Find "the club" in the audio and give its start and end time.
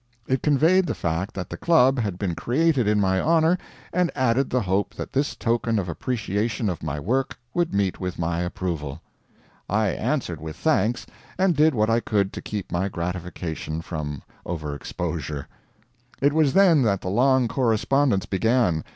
1.51-1.99